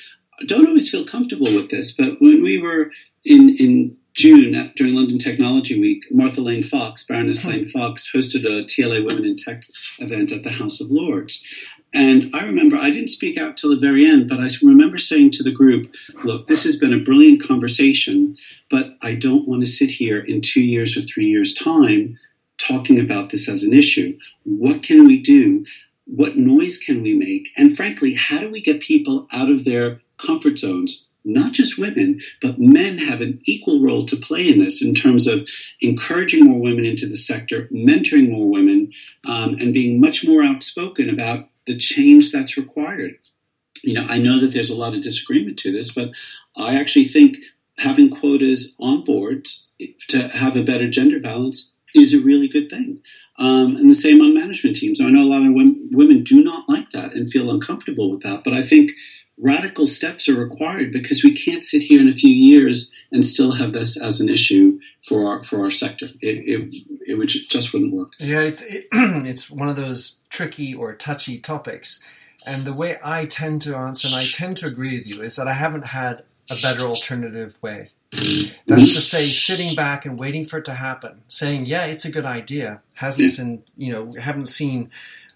[0.46, 1.94] don't always feel comfortable with this.
[1.94, 2.90] But when we were
[3.24, 7.50] in in June during London Technology Week, Martha Lane Fox, Baroness hmm.
[7.50, 9.64] Lane Fox, hosted a TLA Women in Tech
[9.98, 11.44] event at the House of Lords.
[11.94, 15.30] And I remember I didn't speak out till the very end, but I remember saying
[15.32, 18.36] to the group, look, this has been a brilliant conversation,
[18.68, 22.18] but I don't want to sit here in two years or three years' time
[22.58, 24.18] talking about this as an issue.
[24.42, 25.64] What can we do?
[26.06, 27.50] What noise can we make?
[27.56, 31.06] And frankly, how do we get people out of their comfort zones?
[31.24, 35.26] Not just women, but men have an equal role to play in this in terms
[35.26, 35.48] of
[35.80, 38.92] encouraging more women into the sector, mentoring more women,
[39.26, 43.18] um, and being much more outspoken about the change that's required.
[43.82, 46.10] You know, I know that there's a lot of disagreement to this, but
[46.56, 47.36] I actually think
[47.78, 49.70] having quotas on boards
[50.08, 53.00] to have a better gender balance is a really good thing.
[53.38, 55.00] Um, and the same on management teams.
[55.00, 58.22] I know a lot of women, women do not like that and feel uncomfortable with
[58.22, 58.92] that, but I think
[59.38, 63.52] radical steps are required because we can't sit here in a few years and still
[63.52, 66.06] have this as an issue for our for our sector.
[66.20, 68.12] It it, it would just wouldn't work.
[68.18, 72.06] Yeah, it's it, it's one of those tricky or touchy topics,
[72.46, 75.36] and the way I tend to answer, and I tend to agree with you, is
[75.36, 76.16] that I haven't had
[76.50, 77.90] a better alternative way.
[78.66, 82.12] That's to say, sitting back and waiting for it to happen, saying, "Yeah, it's a
[82.12, 84.90] good idea," hasn't seen, you know, haven't seen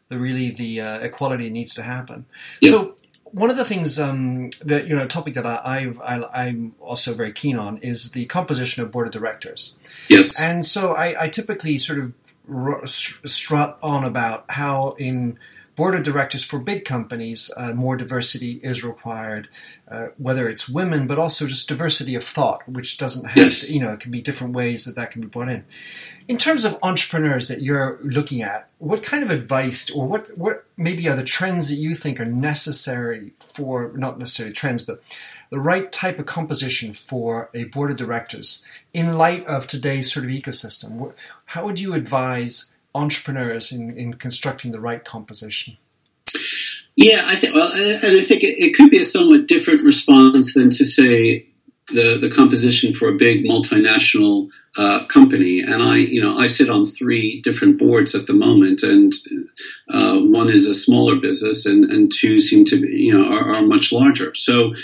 [0.09, 2.27] the really the uh, equality needs to happen.
[2.61, 2.71] Yeah.
[2.71, 2.97] So
[3.33, 7.15] one of the things um, that you know, a topic that I, I, am also
[7.15, 9.77] very keen on is the composition of board of directors.
[10.09, 12.13] Yes, and so I, I typically sort of
[12.89, 15.39] strut on about how in
[15.79, 19.49] board of directors for big companies, uh, more diversity is required,
[19.89, 23.69] uh, whether it's women, but also just diversity of thought, which doesn't have yes.
[23.69, 25.65] to, you know, it can be different ways that that can be brought in.
[26.27, 30.65] In terms of entrepreneurs that you're looking at, what kind of advice or what, what
[30.77, 35.01] maybe are the trends that you think are necessary for, not necessarily trends, but
[35.51, 40.27] the right type of composition for a board of directors in light of today's sort
[40.27, 41.13] of ecosystem?
[41.45, 45.77] How would you advise entrepreneurs in, in constructing the right composition?
[46.97, 47.55] Yeah, I think.
[47.55, 51.47] Well, and I think it, it could be a somewhat different response than to say
[51.91, 55.61] the the composition for a big multinational uh, company.
[55.61, 59.13] And I, you know, I sit on three different boards at the moment, and
[59.91, 63.55] uh, one is a smaller business, and, and two seem to be, you know, are,
[63.55, 64.35] are much larger.
[64.35, 64.75] So,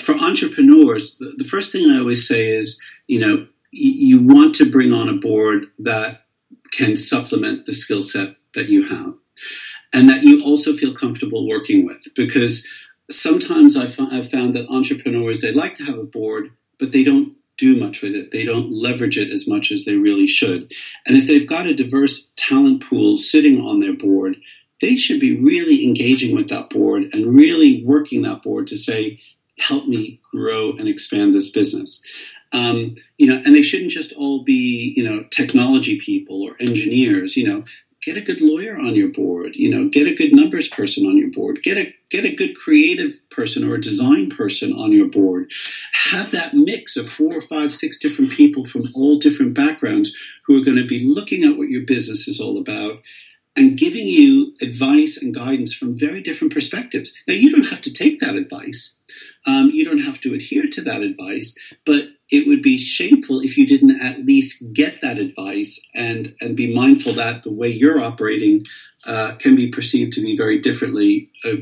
[0.00, 4.70] for entrepreneurs, the, the, first thing I always say is, you know, you want to
[4.70, 6.21] bring on a board that
[6.72, 9.14] can supplement the skill set that you have
[9.92, 11.98] and that you also feel comfortable working with.
[12.16, 12.66] Because
[13.10, 17.34] sometimes I've, I've found that entrepreneurs they like to have a board but they don't
[17.58, 18.32] do much with it.
[18.32, 20.72] They don't leverage it as much as they really should.
[21.06, 24.36] And if they've got a diverse talent pool sitting on their board
[24.82, 29.18] they should be really engaging with that board and really working that board to say
[29.58, 32.02] help me grow and expand this business
[32.52, 37.36] um, you know, and they shouldn't just all be, you know, technology people or engineers.
[37.36, 37.64] You know,
[38.02, 39.54] get a good lawyer on your board.
[39.54, 41.62] You know, get a good numbers person on your board.
[41.62, 45.50] Get a get a good creative person or a design person on your board.
[46.10, 50.14] Have that mix of four or five, six different people from all different backgrounds
[50.46, 53.00] who are going to be looking at what your business is all about
[53.54, 57.14] and giving you advice and guidance from very different perspectives.
[57.28, 58.98] Now, you don't have to take that advice.
[59.46, 63.58] Um, you don't have to adhere to that advice, but it would be shameful if
[63.58, 68.00] you didn't at least get that advice and and be mindful that the way you're
[68.00, 68.64] operating
[69.06, 71.56] uh, can be perceived to be very differently uh,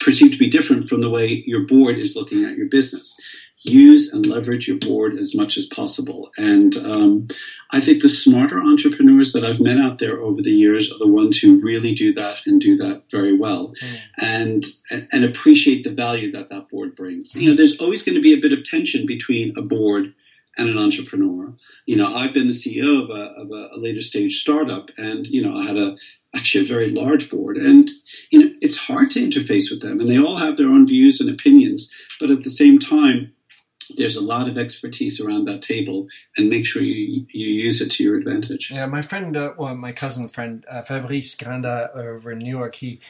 [0.00, 3.16] perceived to be different from the way your board is looking at your business
[3.64, 6.30] use and leverage your board as much as possible.
[6.36, 7.28] And um,
[7.70, 11.08] I think the smarter entrepreneurs that I've met out there over the years are the
[11.08, 13.96] ones who really do that and do that very well, mm.
[14.18, 17.34] and and appreciate the value that that board brings.
[17.34, 20.14] You know, there's always going to be a bit of tension between a board
[20.58, 21.54] and an entrepreneur.
[21.86, 25.42] You know, I've been the CEO of a, of a later stage startup, and you
[25.42, 25.96] know, I had a
[26.36, 27.90] actually a very large board, and
[28.30, 31.18] you know, it's hard to interface with them, and they all have their own views
[31.18, 33.33] and opinions, but at the same time
[33.96, 37.90] there's a lot of expertise around that table and make sure you, you use it
[37.92, 38.70] to your advantage.
[38.70, 42.76] Yeah, my friend, uh, well, my cousin friend, uh, Fabrice Grinda over in New York,
[42.76, 43.00] he,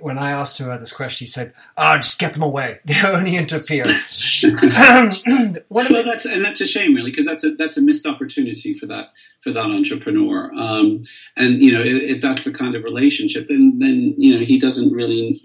[0.00, 2.78] when I asked him about this question, he said, "Oh, just get them away.
[2.84, 3.84] They only interfere."
[5.68, 8.86] well, that's and that's a shame, really, because that's a that's a missed opportunity for
[8.86, 10.52] that for that entrepreneur.
[10.54, 11.02] Um,
[11.36, 14.58] and you know, if, if, that's the kind of relationship, then then you know he
[14.58, 15.40] doesn't really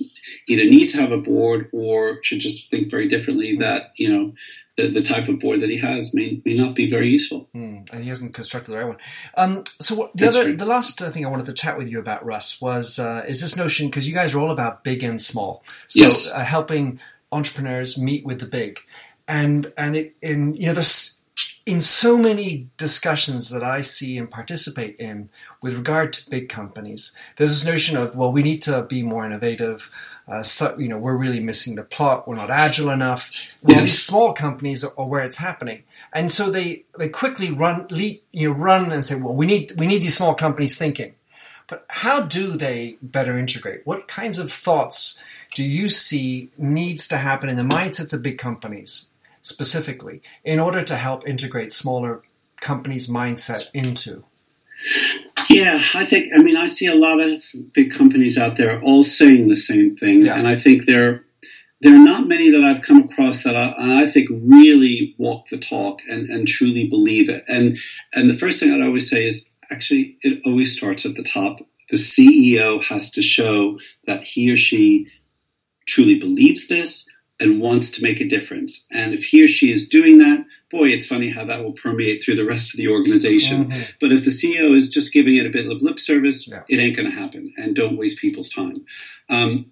[0.47, 4.34] either need to have a board or should just think very differently that you know
[4.77, 7.47] the, the, type of board that he has may, may not be very useful.
[7.55, 8.97] Mm, and he hasn't constructed the right one.
[9.35, 11.89] Um, so what, the That's other, the last uh, thing I wanted to chat with
[11.89, 15.03] you about, Russ, was uh, is this notion because you guys are all about big
[15.03, 16.31] and small, so yes.
[16.31, 16.99] uh, helping
[17.31, 18.81] entrepreneurs meet with the big,
[19.27, 21.14] and and it in you know there's
[21.65, 25.30] in so many discussions that I see and participate in
[25.62, 29.25] with regard to big companies, there's this notion of well we need to be more
[29.25, 29.91] innovative
[30.28, 32.28] uh, so, you know, we're really missing the plot.
[32.28, 33.32] We're not agile enough.
[33.62, 33.82] Well, yes.
[33.82, 38.23] these small companies are, are, where it's happening, and so they they quickly run, leap,
[38.32, 41.13] you know, run and say, well, we need we need these small companies thinking.
[41.67, 43.86] But how do they better integrate?
[43.86, 45.23] What kinds of thoughts
[45.54, 49.10] do you see needs to happen in the mindsets of big companies
[49.45, 52.23] specifically in order to help integrate smaller
[52.60, 54.23] companies' mindset into?
[55.49, 56.31] Yeah, I think.
[56.36, 59.95] I mean, I see a lot of big companies out there all saying the same
[59.95, 60.36] thing, yeah.
[60.36, 61.23] and I think there
[61.81, 65.58] there are not many that I've come across that I, I think really walk the
[65.58, 67.43] talk and, and truly believe it.
[67.47, 67.77] And
[68.13, 71.60] and the first thing I'd always say is actually it always starts at the top.
[71.91, 73.77] The CEO has to show
[74.08, 75.08] that he or she
[75.88, 77.08] truly believes this
[77.39, 78.88] and wants to make a difference.
[78.91, 82.24] And if he or she is doing that, boy, it's funny how that will permeate
[82.24, 83.65] through the rest of the organization.
[83.65, 83.82] Mm-hmm.
[84.00, 86.63] But if the CEO is just giving it a bit of lip service, yeah.
[86.69, 87.54] it ain't going to happen.
[87.58, 88.86] And don't waste people's time.
[89.30, 89.71] Um,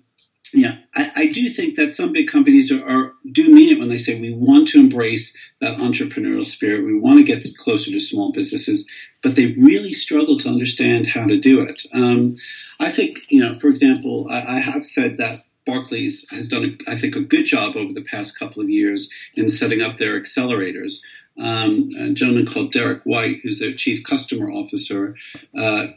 [0.53, 3.89] yeah, I, I, do think that some big companies are, are, do mean it when
[3.89, 6.85] they say we want to embrace that entrepreneurial spirit.
[6.85, 8.89] We want to get closer to small businesses,
[9.23, 11.83] but they really struggle to understand how to do it.
[11.93, 12.35] Um,
[12.79, 16.97] I think, you know, for example, I, I have said that Barclays has done, I
[16.97, 21.01] think, a good job over the past couple of years in setting up their accelerators.
[21.37, 25.15] Um, a gentleman called Derek White, who's their chief customer officer,
[25.57, 25.87] uh,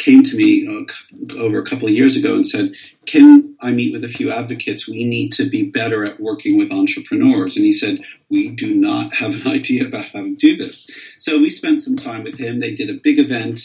[0.00, 2.72] came to me uh, over a couple of years ago and said,
[3.06, 4.88] Can I meet with a few advocates?
[4.88, 7.56] We need to be better at working with entrepreneurs.
[7.56, 10.88] And he said, We do not have an idea about how to do this.
[11.18, 12.58] So we spent some time with him.
[12.58, 13.60] They did a big event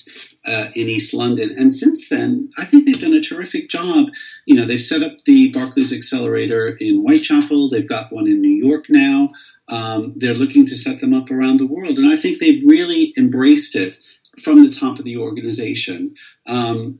[0.46, 1.56] uh, in East London.
[1.58, 4.10] And since then, I think they've done a terrific job.
[4.46, 8.66] You know, they've set up the Barclays Accelerator in Whitechapel, they've got one in New
[8.66, 9.32] York now.
[9.68, 11.98] Um, they're looking to set them up around the world.
[11.98, 13.98] And I think they've really embraced it
[14.44, 16.16] from the top of the organization.
[16.46, 17.00] Um,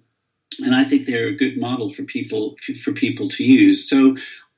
[0.64, 3.90] and I think they're a good model for people for people to use.
[3.90, 4.16] So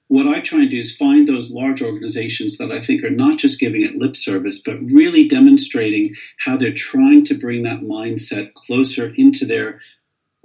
[0.10, 3.40] what I try and do is find those large organizations that I think are not
[3.40, 8.54] just giving it lip service, but really demonstrating how they're trying to bring that mindset
[8.54, 9.82] closer into their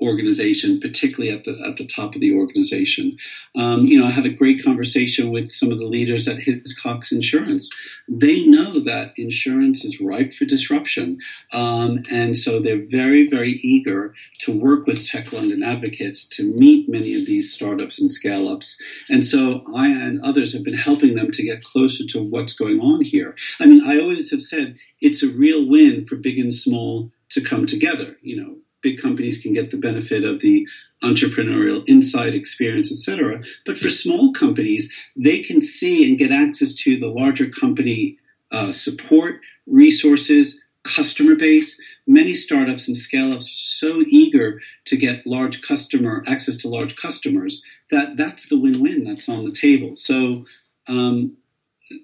[0.02, 3.16] organization, particularly at the at the top of the organization.
[3.56, 7.12] Um, you know, I had a great conversation with some of the leaders at Hiscox
[7.12, 7.70] Insurance.
[8.08, 11.18] They know that insurance is ripe for disruption,
[11.52, 16.88] um, and so they're very very eager to work with Tech London advocates to meet
[16.88, 18.80] many of these startups and scale ups.
[19.08, 22.80] And so I and others have been helping them to get closer to what's going
[22.80, 23.34] on here.
[23.60, 27.40] I mean, I always have said it's a real win for big and small to
[27.40, 28.16] come together.
[28.22, 30.66] You know, big companies can get the benefit of the
[31.02, 33.42] entrepreneurial inside experience, etc.
[33.66, 38.18] But for small companies, they can see and get access to the larger company
[38.50, 41.80] uh, support, resources, customer base.
[42.06, 46.96] Many startups and scale ups are so eager to get large customer access to large
[46.96, 49.94] customers that that's the win win that's on the table.
[49.94, 50.44] So,
[50.88, 51.36] um,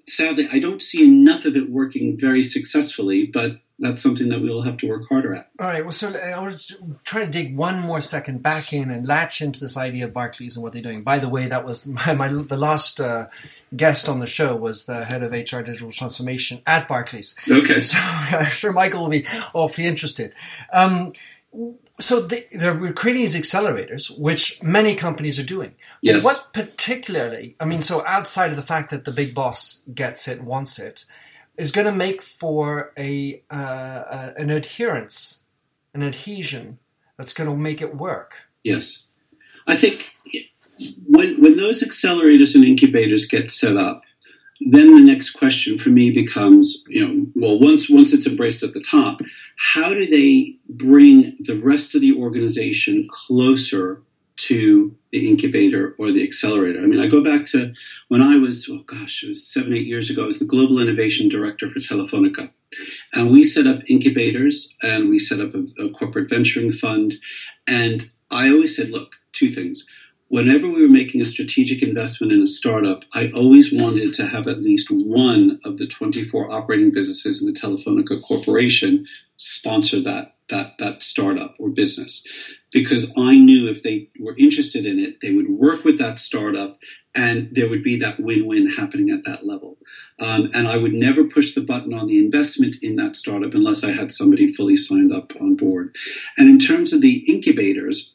[0.07, 4.49] sadly, I don't see enough of it working very successfully, but that's something that we
[4.49, 5.49] will have to work harder at.
[5.57, 5.83] All right.
[5.83, 9.61] Well, so I was trying to dig one more second back in and latch into
[9.61, 11.03] this idea of Barclays and what they're doing.
[11.03, 13.27] By the way, that was my, my the last uh,
[13.75, 17.35] guest on the show was the head of HR digital transformation at Barclays.
[17.49, 17.81] Okay.
[17.89, 20.33] So I'm sure Michael will be awfully interested.
[20.71, 21.11] Um,
[21.99, 25.75] so they, they're creating these accelerators, which many companies are doing.
[26.01, 26.23] Yes.
[26.23, 27.55] What particularly?
[27.59, 31.05] I mean, so outside of the fact that the big boss gets it, wants it,
[31.57, 35.45] is going to make for a uh, uh, an adherence,
[35.93, 36.79] an adhesion
[37.17, 38.43] that's going to make it work.
[38.63, 39.09] Yes,
[39.67, 40.11] I think
[41.05, 44.03] when when those accelerators and incubators get set up,
[44.59, 48.73] then the next question for me becomes, you know, well, once once it's embraced at
[48.73, 49.21] the top,
[49.57, 54.01] how do they bring the rest of the organization closer
[54.35, 56.79] to the incubator or the accelerator?
[56.79, 57.73] I mean, I go back to
[58.09, 60.23] when I was, oh gosh, it was seven, eight years ago.
[60.23, 62.49] I was the global innovation director for Telefonica,
[63.13, 67.15] and we set up incubators and we set up a, a corporate venturing fund.
[67.65, 69.87] And I always said, look, two things
[70.29, 74.47] whenever we were making a strategic investment in a startup, I always wanted to have
[74.47, 79.05] at least one of the 24 operating businesses in the Telefonica Corporation
[79.37, 82.25] sponsor that that that startup or business
[82.71, 86.77] because I knew if they were interested in it, they would work with that startup
[87.15, 89.77] and there would be that win-win happening at that level.
[90.19, 93.83] Um, and I would never push the button on the investment in that startup unless
[93.83, 95.95] I had somebody fully signed up on board.
[96.37, 98.13] And in terms of the incubators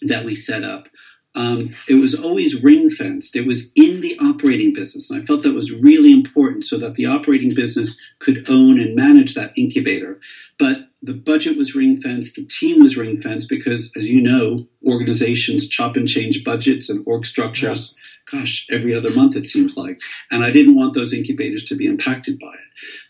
[0.00, 0.88] that we set up,
[1.34, 3.36] um, it was always ring fenced.
[3.36, 5.10] It was in the operating business.
[5.10, 8.94] And I felt that was really important so that the operating business could own and
[8.94, 10.20] manage that incubator.
[10.58, 14.58] But the budget was ring fenced, the team was ring fenced because, as you know,
[14.86, 17.96] organizations chop and change budgets and org structures.
[17.96, 18.02] Yeah.
[18.38, 19.98] Gosh, every other month it seems like.
[20.30, 22.60] And I didn't want those incubators to be impacted by it.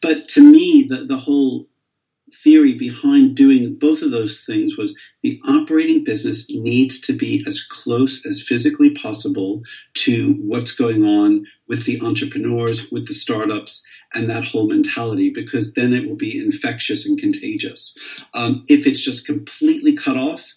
[0.01, 1.67] But to me, the, the whole
[2.43, 7.63] theory behind doing both of those things was the operating business needs to be as
[7.63, 9.63] close as physically possible
[9.95, 15.75] to what's going on with the entrepreneurs, with the startups, and that whole mentality, because
[15.75, 17.97] then it will be infectious and contagious.
[18.35, 20.55] Um, if it's just completely cut off,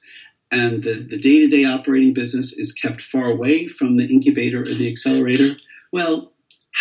[0.52, 4.90] and the, the day-to-day operating business is kept far away from the incubator or the
[4.90, 5.56] accelerator,
[5.92, 6.34] well,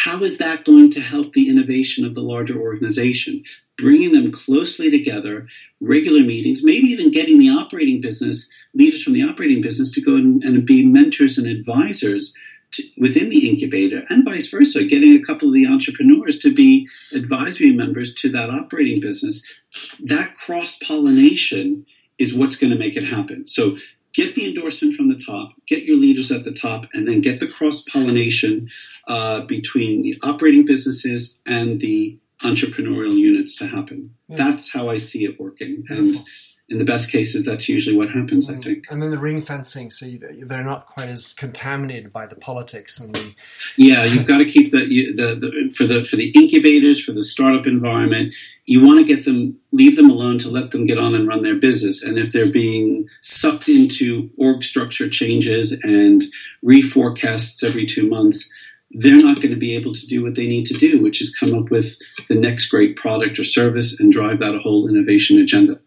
[0.02, 3.44] how is that going to help the innovation of the larger organization?
[3.76, 5.46] bringing them closely together,
[5.80, 10.14] regular meetings, maybe even getting the operating business, leaders from the operating business to go
[10.14, 12.34] and, and be mentors and advisors
[12.72, 16.88] to, within the incubator, and vice versa, getting a couple of the entrepreneurs to be
[17.14, 19.44] advisory members to that operating business.
[20.00, 21.86] That cross pollination
[22.18, 23.48] is what's going to make it happen.
[23.48, 23.76] So
[24.14, 27.40] get the endorsement from the top, get your leaders at the top, and then get
[27.40, 28.70] the cross pollination
[29.08, 34.14] uh, between the operating businesses and the entrepreneurial units to happen.
[34.28, 34.36] Yeah.
[34.36, 35.82] That's how I see it working.
[35.82, 36.20] Beautiful.
[36.20, 36.28] And
[36.70, 38.58] in the best cases, that's usually what happens, mm.
[38.58, 38.84] I think.
[38.90, 40.06] And then the ring fencing, so
[40.46, 43.34] they're not quite as contaminated by the politics and the.
[43.76, 47.22] Yeah, you've got to keep the, the, the for the for the incubators for the
[47.22, 48.32] startup environment.
[48.64, 51.42] You want to get them, leave them alone to let them get on and run
[51.42, 52.02] their business.
[52.02, 56.24] And if they're being sucked into org structure changes and
[56.64, 58.50] reforecasts every two months,
[58.92, 61.36] they're not going to be able to do what they need to do, which is
[61.36, 61.94] come up with
[62.30, 65.78] the next great product or service and drive that whole innovation agenda.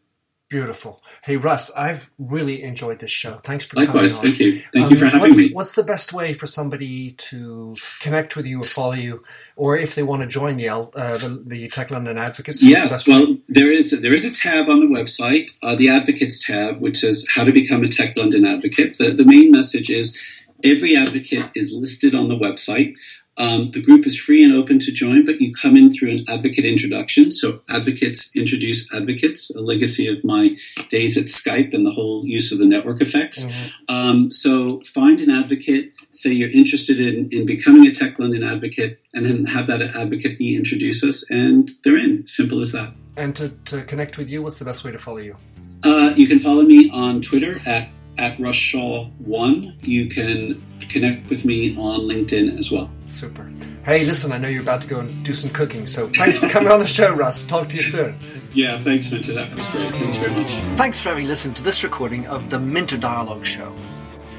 [0.49, 1.03] Beautiful.
[1.23, 3.35] Hey Russ, I've really enjoyed this show.
[3.35, 4.37] Thanks for Likewise, coming on.
[4.37, 4.61] thank you.
[4.71, 5.51] Thank um, you for having what's, me.
[5.51, 9.23] What's the best way for somebody to connect with you or follow you,
[9.57, 10.85] or if they want to join the uh,
[11.17, 12.63] the, the, Tech London Advocates?
[12.63, 16.45] Yes, the well, there is there is a tab on the website, uh, the Advocates
[16.45, 18.97] tab, which says how to become a Tech London Advocate.
[18.97, 20.17] The, the main message is
[20.63, 22.95] Every advocate is listed on the website.
[23.37, 26.17] Um, the group is free and open to join, but you come in through an
[26.27, 27.31] advocate introduction.
[27.31, 30.55] So, advocates introduce advocates, a legacy of my
[30.89, 33.45] days at Skype and the whole use of the network effects.
[33.45, 33.93] Mm-hmm.
[33.93, 38.99] Um, so, find an advocate, say you're interested in, in becoming a Tech London advocate,
[39.13, 42.25] and then have that advocate e introduce us, and they're in.
[42.25, 42.93] Simple as that.
[43.15, 45.35] And to, to connect with you, what's the best way to follow you?
[45.83, 49.75] Uh, you can follow me on Twitter at at Russ Shaw one.
[49.81, 52.89] You can connect with me on LinkedIn as well.
[53.05, 53.49] Super.
[53.85, 56.49] Hey, listen, I know you're about to go and do some cooking, so thanks for
[56.49, 57.45] coming on the show, Russ.
[57.45, 58.17] Talk to you soon.
[58.53, 59.33] Yeah, thanks, Minter.
[59.33, 59.93] That was great.
[59.93, 60.77] Thanks very much.
[60.77, 63.71] Thanks for having listened to this recording of the Minter Dialogue Show.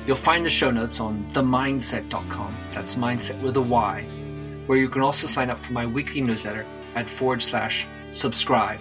[0.09, 2.57] You'll find the show notes on themyndset.com.
[2.73, 4.03] That's mindset with a Y,
[4.67, 6.67] where you can also sign up for my weekly newsletter
[6.97, 8.81] at forward slash subscribe.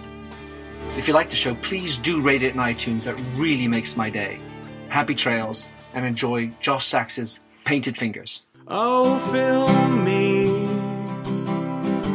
[0.96, 3.04] If you like the show, please do rate it in iTunes.
[3.04, 4.40] That really makes my day
[4.88, 8.42] happy trails, and enjoy Josh Sachs's Painted Fingers.
[8.66, 10.42] Oh, fill me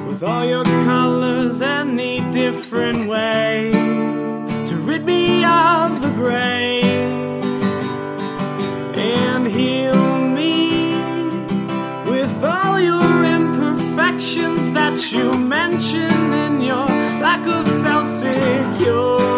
[0.05, 6.79] with all your colors any different way to rid me of the gray
[8.95, 10.93] and heal me
[12.09, 19.32] with all your imperfections that you mention in your lack of self security.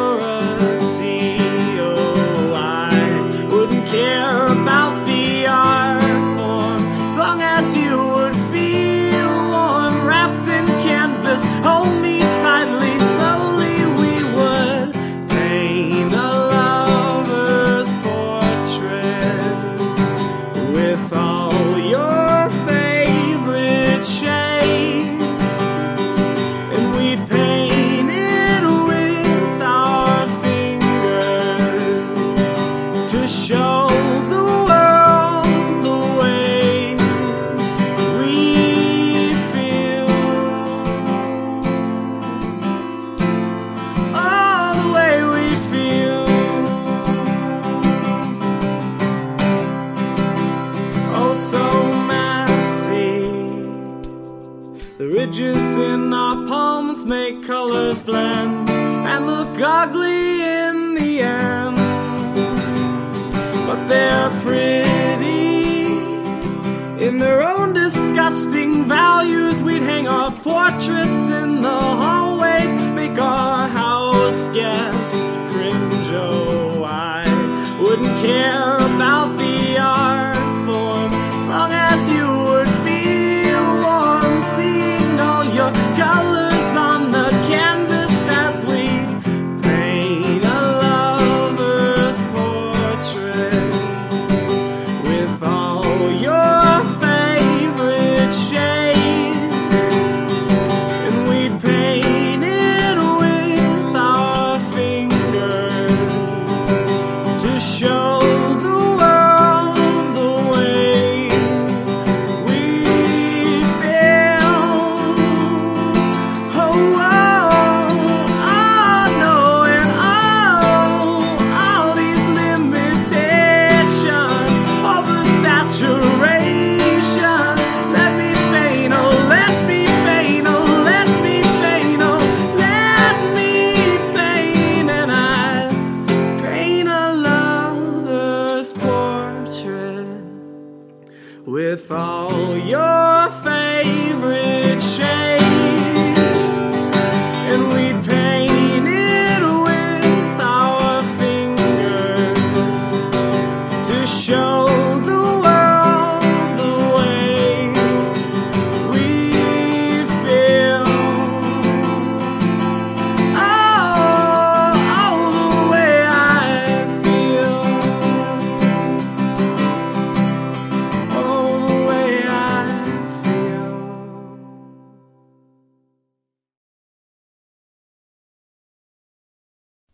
[68.36, 68.64] Disgusting